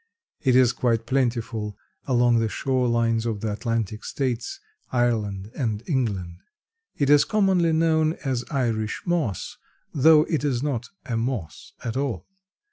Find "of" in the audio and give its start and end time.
3.27-3.41